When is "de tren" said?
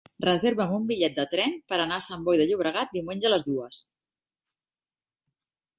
1.19-1.53